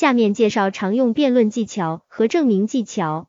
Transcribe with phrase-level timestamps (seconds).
[0.00, 3.28] 下面介绍常用辩论技巧和证明技巧。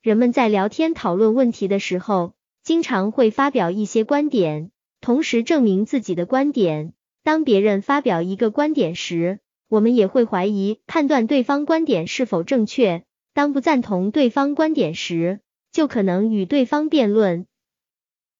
[0.00, 4.70] 人们在聊天讨论问题的时候，经常会发表一些观点，
[5.02, 6.94] 同时证明自己的观点。
[7.22, 13.04] 当别人发表一个观点时，我们也会怀疑、判断对方观点是否正确。
[13.34, 15.40] 当不赞同对方观点时，
[15.70, 17.46] 就可能与对方辩论。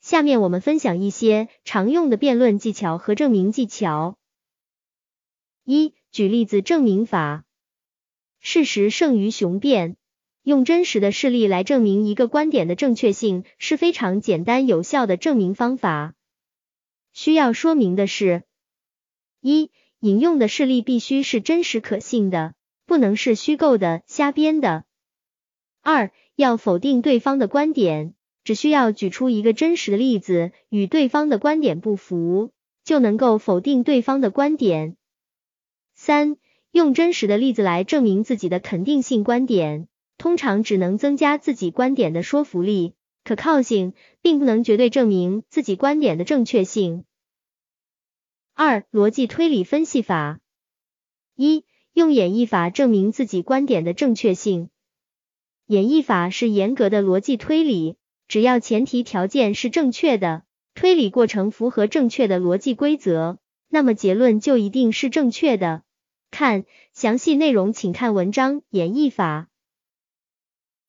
[0.00, 4.16] 下面我们分享一些常用的辩论技巧和证明技巧。
[5.64, 7.44] 一、举例子证明法。
[8.38, 9.96] 事实胜于雄辩。
[10.42, 16.14] 用真实的事例来证明一个观点的正确性是非常简单有效的证明方法。
[17.12, 18.42] 需要说明的是：
[19.40, 19.70] 一、
[20.00, 22.54] 引用的事例必须是真实可信的，
[22.86, 24.84] 不能是虚构的、瞎编的。
[25.80, 32.50] 二、要否定对方的观点，只需要举出一个真实的例子与对方的观点不符，
[32.84, 34.96] 就能够否定对方的观点。
[36.04, 36.36] 三、
[36.72, 39.86] 用真实的例子来证明自己的肯定性观点。
[40.18, 47.04] 通常只能增加自己观点的说服力、可靠性，并不能绝对证明自己观点的正确性。
[48.52, 50.40] 二、逻辑推理分析法。
[51.36, 54.70] 一、用演绎法证明自己观点的正确性。
[55.66, 57.94] 演绎法是严格的逻辑推理，
[58.26, 60.42] 只要前提条件是正确的，
[60.74, 65.84] 推理过程符合正确的逻辑规则，那么结论就一定是正确的。
[66.32, 69.48] 看详细内容，请看文章演绎法。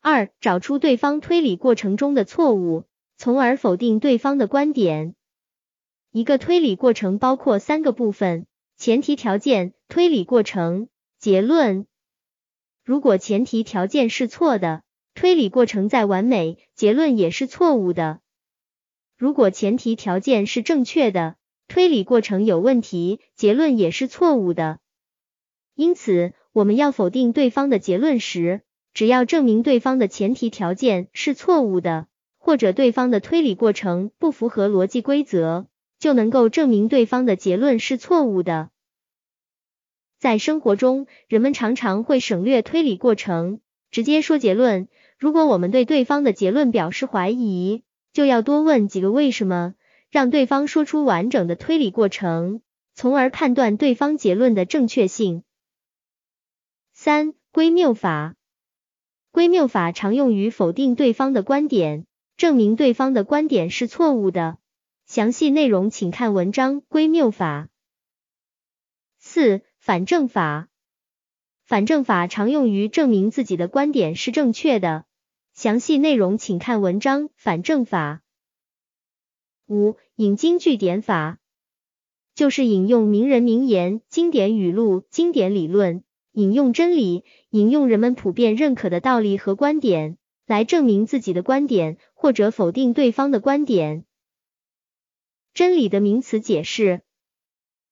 [0.00, 2.86] 二、找出对方推理过程中的错误，
[3.16, 5.14] 从而否定对方的观点。
[6.10, 10.88] 一个推理过程包括三个部分：前提条件、推理过程、
[11.20, 11.86] 结论。
[12.84, 14.82] 如果前提条件是错的，
[15.14, 18.18] 推理过程再完美，结论也是错误的；
[19.16, 21.36] 如果前提条件是正确的，
[21.68, 24.80] 推理过程有问题，结论也是错误的。
[25.78, 28.62] 因此，我们要否定对方的结论时，
[28.94, 35.68] 只要证明对方的前提条件是错误的，或者对方的推理过程不符合逻辑规则，
[36.00, 38.70] 就能够证明对方的结论是错误的。
[40.18, 43.60] 在生活中，人们常常会省略推理过程，
[43.92, 44.88] 直接说结论。
[45.16, 49.74] 如果我们对对方的结论表示怀疑，就要多问几个为什么，
[50.10, 52.62] 让对方说出完整的推理过程，
[52.96, 55.44] 从而判断对方结论的正确性。
[57.00, 58.34] 三、归谬法。
[59.30, 64.58] 归谬法常用于否定对方的观点，证明对方的观点是错误的。
[65.06, 67.68] 详细内容请看文章归谬法。
[69.20, 70.68] 四、反证法。
[71.62, 75.04] 反证法常用于证明自己的观点是正确的。
[75.54, 78.22] 详细内容请看文章反证法。
[79.68, 81.38] 五、引经据典法，
[82.34, 86.02] 就是引用名人名言、经典语录、经典理论。
[86.32, 94.04] 引用真理，引用人们普遍认可的道理和观点，来证明自己的观点，或者否定对方的观点。
[95.54, 97.02] 真理的名词解释：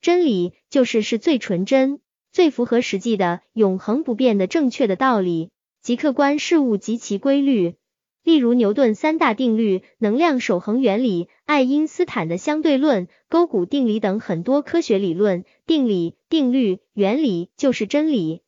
[0.00, 2.00] 真理就是是最纯真、
[2.30, 5.50] 最符合实际的、永恒不变的正确的道理，
[5.82, 7.74] 即客观事物及其规律。
[8.22, 18.42] 例如牛顿三大定律、能量守恒原理、爱因斯坦的相对论、勾股定理等很多科学理论、定理、定律、原理就是真理。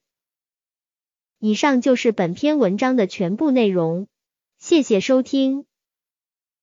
[1.38, 4.09] 以上就是本篇文章的全部内容，
[4.59, 5.64] 谢谢收听。